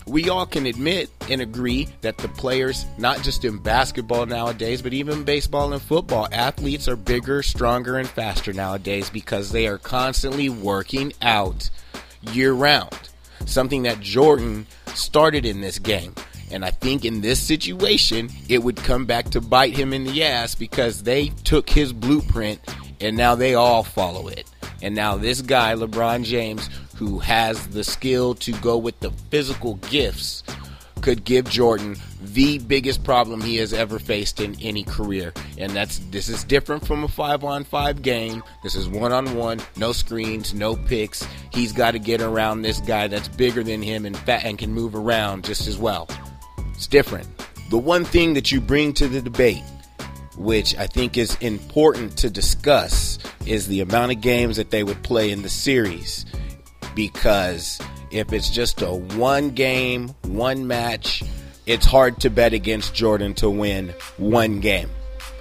[0.06, 4.94] We all can admit and agree that the players, not just in basketball nowadays, but
[4.94, 10.50] even baseball and football, athletes are bigger, stronger, and faster nowadays because they are constantly
[10.50, 11.70] working out
[12.32, 13.10] year round.
[13.46, 16.16] Something that Jordan started in this game.
[16.52, 20.24] And I think in this situation, it would come back to bite him in the
[20.24, 22.60] ass because they took his blueprint
[23.02, 24.50] and now they all follow it.
[24.82, 26.70] And now this guy, LeBron James,
[27.04, 30.42] who has the skill to go with the physical gifts,
[31.02, 35.34] could give Jordan the biggest problem he has ever faced in any career.
[35.58, 38.42] And that's this is different from a 5 on 5 game.
[38.64, 41.28] This is one on one, no screens, no picks.
[41.52, 44.72] He's got to get around this guy that's bigger than him and fat and can
[44.72, 46.08] move around just as well.
[46.74, 47.28] It's different.
[47.70, 49.64] The one thing that you bring to the debate
[50.38, 55.04] which I think is important to discuss, is the amount of games that they would
[55.04, 56.26] play in the series.
[56.96, 57.80] Because
[58.12, 61.24] if it's just a one game, one match,
[61.66, 64.90] it's hard to bet against Jordan to win one game.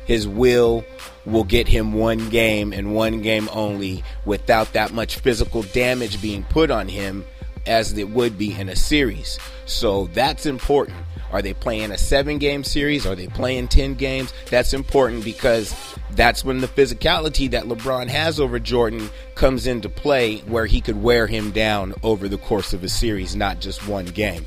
[0.05, 0.85] His will
[1.25, 6.43] will get him one game and one game only without that much physical damage being
[6.45, 7.25] put on him
[7.67, 9.39] as it would be in a series.
[9.67, 10.99] So that's important.
[11.33, 13.07] Are they playing a seven game series?
[13.07, 14.33] Are they playing 10 games?
[14.51, 15.75] That's important because
[16.13, 21.03] that's when the physicality that LeBron has over Jordan comes into play where he could
[21.03, 24.45] wear him down over the course of a series, not just one game.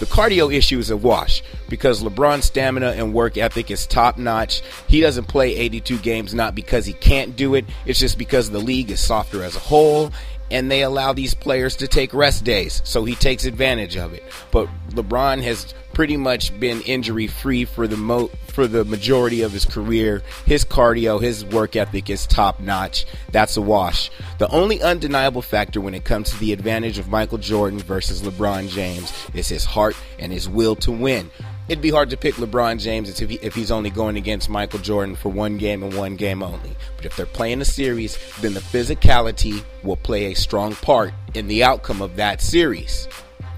[0.00, 4.60] The cardio issue is a wash because LeBron's stamina and work ethic is top notch.
[4.88, 8.58] He doesn't play 82 games not because he can't do it, it's just because the
[8.58, 10.10] league is softer as a whole
[10.50, 14.22] and they allow these players to take rest days, so he takes advantage of it.
[14.50, 19.52] But LeBron has pretty much been injury free for the mo- for the majority of
[19.52, 20.22] his career.
[20.44, 23.06] His cardio, his work ethic is top notch.
[23.32, 24.10] That's a wash.
[24.38, 28.68] The only undeniable factor when it comes to the advantage of Michael Jordan versus LeBron
[28.68, 31.30] James is his heart and his will to win.
[31.66, 34.80] It'd be hard to pick LeBron James if, he, if he's only going against Michael
[34.80, 36.76] Jordan for one game and one game only.
[36.96, 41.48] But if they're playing a series, then the physicality will play a strong part in
[41.48, 43.08] the outcome of that series.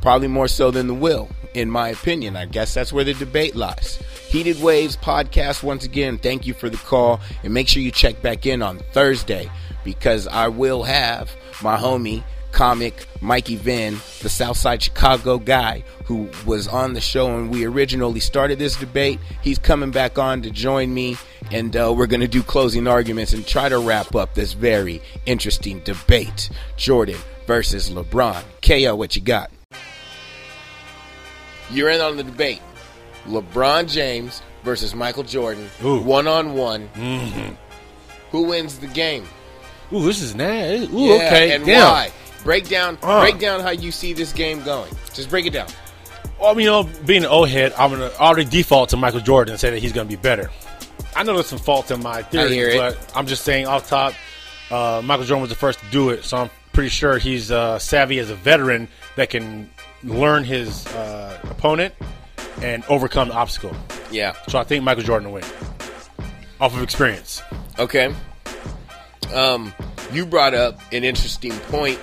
[0.03, 2.37] Probably more so than the will, in my opinion.
[2.37, 3.99] I guess that's where the debate lies.
[4.29, 7.21] Heated Waves podcast, once again, thank you for the call.
[7.43, 9.51] And make sure you check back in on Thursday
[9.83, 16.69] because I will have my homie, comic Mikey Venn, the Southside Chicago guy who was
[16.69, 19.19] on the show when we originally started this debate.
[19.43, 21.17] He's coming back on to join me,
[21.51, 25.01] and uh, we're going to do closing arguments and try to wrap up this very
[25.25, 28.43] interesting debate Jordan versus LeBron.
[28.61, 29.51] KO, what you got?
[31.71, 32.61] You're in on the debate.
[33.27, 36.89] LeBron James versus Michael Jordan, one on one.
[38.31, 39.27] Who wins the game?
[39.93, 40.83] Ooh, this is nice.
[40.93, 41.53] Ooh, Yeah, okay.
[41.55, 41.83] and Damn.
[41.83, 42.13] why?
[42.45, 42.99] Break down.
[43.03, 43.21] Uh.
[43.21, 44.93] Break down how you see this game going.
[45.15, 45.69] Just break it down.
[46.41, 49.61] Well, you know, being an old head, I'm gonna already default to Michael Jordan and
[49.61, 50.51] say that he's gonna be better.
[51.15, 54.13] I know there's some fault in my theory, but I'm just saying off top,
[54.71, 57.79] uh, Michael Jordan was the first to do it, so I'm pretty sure he's uh,
[57.79, 59.71] savvy as a veteran that can
[60.07, 61.95] learn his uh, opponent
[62.63, 63.75] and overcome the obstacle.
[64.11, 64.35] Yeah.
[64.49, 65.45] So I think Michael Jordan will win
[66.61, 67.43] off of experience.
[67.79, 68.15] Okay.
[69.35, 69.73] Um,
[70.13, 71.99] you brought up an interesting point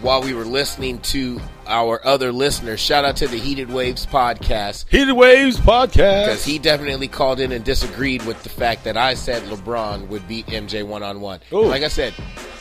[0.00, 2.80] while we were listening to our other listeners.
[2.80, 6.26] Shout out to the Heated Waves podcast Heated Waves podcast.
[6.26, 10.26] because he definitely called in and disagreed with the fact that I said LeBron would
[10.28, 11.40] beat MJ one on one.
[11.50, 12.14] Like I said,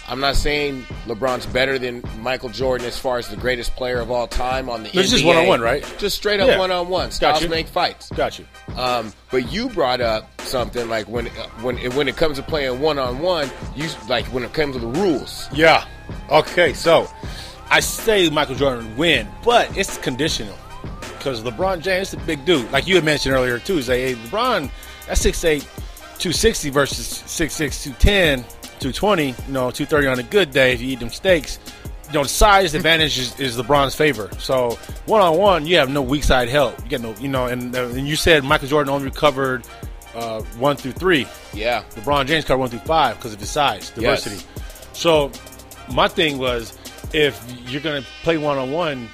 [0.07, 4.11] I'm not saying LeBron's better than Michael Jordan as far as the greatest player of
[4.11, 5.27] all time on the It's just NBA.
[5.27, 5.95] one-on-one, right?
[5.97, 7.09] Just straight up one on one.
[7.11, 7.49] Styles you.
[7.49, 8.09] make fights.
[8.09, 8.45] Got you.
[8.77, 11.25] Um, but you brought up something like when
[11.61, 14.79] when when it comes to playing one on one, you like when it comes to
[14.81, 15.47] the rules.
[15.53, 15.85] Yeah.
[16.29, 17.09] Okay, so
[17.71, 20.55] I say Michael Jordan would win, but it's conditional
[21.17, 22.71] because LeBron James is a big dude.
[22.71, 24.69] Like you had mentioned earlier too, is hey, LeBron
[25.07, 25.61] that's 6'8",
[26.19, 28.45] 260 versus 6'6", 210,
[28.91, 31.59] 220, you know, 230 on a good day if you eat them steaks.
[32.07, 34.29] You know, the size advantage is, is LeBron's favor.
[34.37, 34.71] So
[35.05, 36.79] one on one, you have no weak side help.
[36.83, 39.67] You get no, you know, and, uh, and you said Michael Jordan only recovered
[40.15, 41.27] uh, one through three.
[41.53, 44.35] Yeah, LeBron James covered one through five because of his size, diversity.
[44.35, 44.89] Yes.
[44.93, 45.31] So
[45.91, 46.77] my thing was,
[47.13, 49.09] if you're going to play one on one,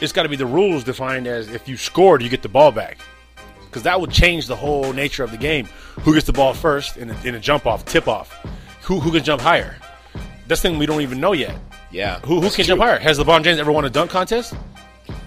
[0.00, 2.72] it's got to be the rules defined as if you scored, you get the ball
[2.72, 2.98] back,
[3.66, 5.66] because that would change the whole nature of the game.
[6.02, 8.46] Who gets the ball first in a, in a jump off, tip off?
[8.84, 9.76] Who who can jump higher?
[10.46, 11.56] That's thing we don't even know yet.
[11.90, 12.20] yeah.
[12.20, 12.64] Who who can true.
[12.64, 12.98] jump higher?
[12.98, 14.54] Has LeBron James ever won a dunk contest?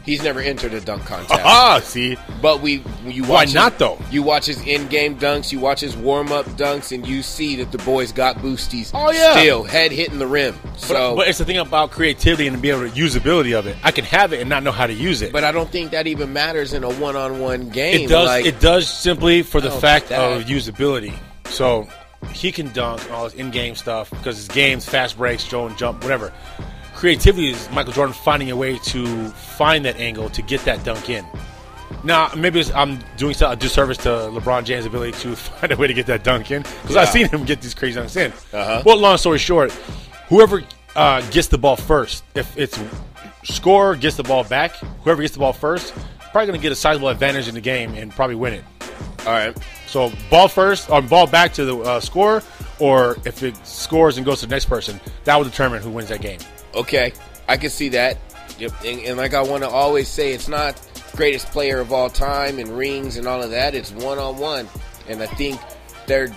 [0.05, 1.41] He's never entered a dunk contest.
[1.43, 3.99] Ah, see, But we, you watch Why watch not, his- though?
[4.09, 7.77] You watch his in-game dunks, you watch his warm-up dunks, and you see that the
[7.79, 8.91] boys got boosties.
[8.93, 9.33] Oh, yeah.
[9.33, 10.55] still head hitting the rim.
[10.63, 13.75] but, So, but it's the thing about creativity and being able to usability of it.
[13.83, 15.33] I can have it and not know how to use it.
[15.33, 18.05] but I don't think that even matters in a one-on-one game.
[18.05, 18.27] it does.
[18.27, 21.13] Like, it does simply for the fact of usability.
[21.49, 21.87] So
[22.33, 25.77] he can dunk and all this in-game stuff because his games, fast breaks, throw and
[25.77, 26.33] jump, whatever.
[26.95, 31.09] Creativity is Michael Jordan finding a way to find that angle to get that dunk
[31.09, 31.25] in.
[32.03, 35.87] Now, maybe it's, I'm doing a disservice to LeBron James' ability to find a way
[35.87, 38.31] to get that dunk in because I've seen him get these crazy dunks in.
[38.31, 38.83] Uh-huh.
[38.85, 39.71] Well, long story short,
[40.27, 40.63] whoever
[40.95, 42.79] uh, gets the ball first, if it's
[43.43, 45.93] scorer gets the ball back, whoever gets the ball first,
[46.31, 48.63] probably going to get a sizable advantage in the game and probably win it.
[49.19, 49.57] All right.
[49.87, 52.43] So ball first, or ball back to the uh, scorer,
[52.79, 56.09] or if it scores and goes to the next person, that will determine who wins
[56.09, 56.39] that game.
[56.75, 57.13] Okay,
[57.47, 58.17] I can see that.
[58.59, 58.71] Yep.
[58.85, 60.81] And, and like I want to always say, it's not
[61.15, 63.75] greatest player of all time and rings and all of that.
[63.75, 64.67] It's one on one,
[65.07, 65.59] and I think
[66.05, 66.35] they're.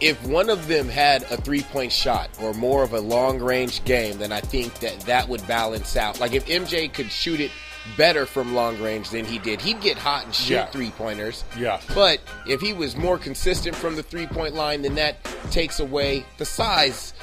[0.00, 3.84] If one of them had a three point shot or more of a long range
[3.84, 6.20] game, then I think that that would balance out.
[6.20, 7.50] Like if MJ could shoot it
[7.96, 10.66] better from long range than he did, he'd get hot and shoot Yeah.
[10.66, 11.44] three pointers.
[11.58, 11.80] Yeah.
[11.94, 15.16] But if he was more consistent from the three point line, then that
[15.50, 17.14] takes away the size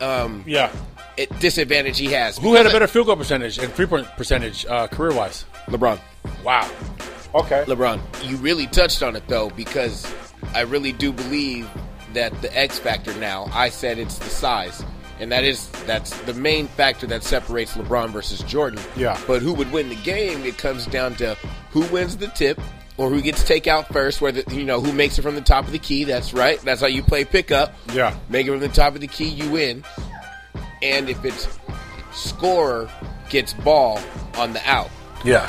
[0.00, 0.70] um, Yeah.
[1.16, 2.38] it, disadvantage he has.
[2.38, 5.44] Who had a better field goal percentage and three point percentage uh, career wise?
[5.66, 5.98] LeBron.
[6.44, 6.70] Wow.
[7.34, 7.64] Okay.
[7.66, 8.00] LeBron.
[8.28, 10.06] You really touched on it though, because
[10.54, 11.68] I really do believe
[12.12, 13.50] that the X factor now.
[13.52, 14.82] I said it's the size,
[15.20, 18.82] and that is that's the main factor that separates LeBron versus Jordan.
[18.96, 19.20] Yeah.
[19.26, 20.44] But who would win the game?
[20.44, 21.34] It comes down to
[21.70, 22.60] who wins the tip.
[22.98, 24.22] Or who gets takeout first?
[24.22, 26.04] Whether you know who makes it from the top of the key.
[26.04, 26.58] That's right.
[26.62, 27.74] That's how you play pickup.
[27.92, 28.16] Yeah.
[28.30, 29.84] Make it from the top of the key, you win.
[30.82, 31.46] And if it's
[32.12, 32.88] scorer
[33.28, 34.00] gets ball
[34.36, 34.88] on the out,
[35.24, 35.46] Yeah.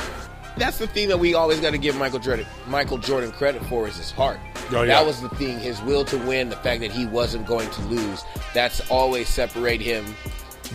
[0.58, 3.88] That's the thing that we always got to give Michael Jordan Michael Jordan credit for
[3.88, 4.38] is his heart.
[4.70, 4.86] Oh, yeah.
[4.86, 7.80] That was the thing, his will to win, the fact that he wasn't going to
[7.82, 8.22] lose.
[8.52, 10.04] That's always separate him.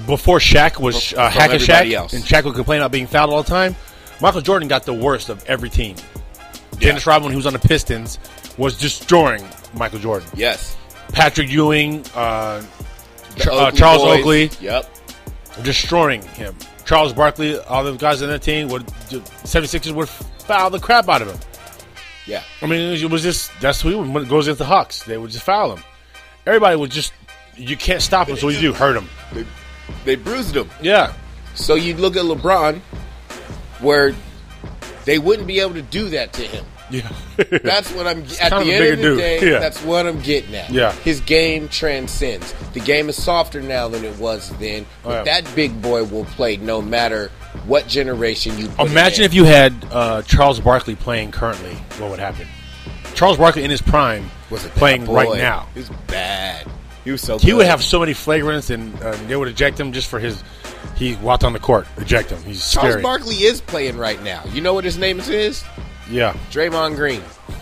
[0.08, 2.14] Before Shaq was uh, hack Shaq, else.
[2.14, 3.76] and Shaq would complain about being fouled all the time.
[4.22, 5.96] Michael Jordan got the worst of every team.
[6.80, 8.18] Dennis Rodman, who was on the Pistons,
[8.58, 9.44] was destroying
[9.76, 10.28] Michael Jordan.
[10.34, 10.76] Yes.
[11.12, 12.64] Patrick Ewing, uh,
[13.52, 14.20] uh, Charles boys.
[14.20, 14.90] Oakley, Yep.
[15.64, 16.56] destroying him.
[16.86, 21.22] Charles Barkley, all the guys on that team would 76ers would foul the crap out
[21.22, 21.40] of him.
[22.28, 22.44] Yeah.
[22.62, 25.04] I mean, it was, just that's who he would- when it goes into the Hawks.
[25.04, 25.84] They would just foul him.
[26.46, 27.14] Everybody would just
[27.56, 29.08] you can't stop him, so you do hurt him.
[29.34, 29.46] They,
[30.06, 30.70] they bruised him.
[30.82, 31.14] Yeah,
[31.56, 32.80] So you look at LeBron,
[33.80, 34.16] where
[35.06, 36.66] they wouldn't be able to do that to him.
[36.94, 37.12] Yeah.
[37.64, 39.18] That's what I'm at kind of the end of the dude.
[39.18, 39.52] day.
[39.52, 39.60] Yeah.
[39.60, 40.70] That's what I'm getting at.
[40.70, 40.92] Yeah.
[40.92, 42.54] his game transcends.
[42.74, 44.86] The game is softer now than it was then.
[45.04, 47.30] But Oh, that big boy will play no matter
[47.66, 48.70] what generation you.
[48.80, 51.76] Imagine if you had uh, Charles Barkley playing currently.
[52.00, 52.48] What would happen?
[53.16, 55.68] Charles Barkley in his prime was playing right now.
[55.74, 56.68] He was bad.
[57.04, 57.38] He was so.
[57.38, 57.58] He good.
[57.58, 60.42] would have so many flagrants, and uh, they would eject him just for his.
[60.96, 62.42] He walked on the court, eject him.
[62.44, 63.02] He's Charles scary.
[63.04, 64.44] Barkley is playing right now.
[64.52, 65.64] You know what his name is?
[66.10, 67.22] Yeah, Draymond Green.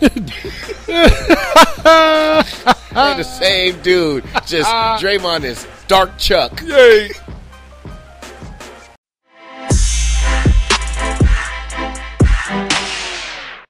[2.92, 4.24] They're the same dude.
[4.46, 4.98] Just ah.
[5.00, 6.60] Draymond is dark Chuck.
[6.62, 7.10] Yay!